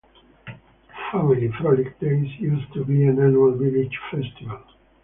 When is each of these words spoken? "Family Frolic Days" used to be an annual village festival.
"Family 1.11 1.49
Frolic 1.59 1.99
Days" 1.99 2.27
used 2.39 2.73
to 2.73 2.83
be 2.83 3.03
an 3.03 3.21
annual 3.21 3.51
village 3.55 3.95
festival. 4.09 4.63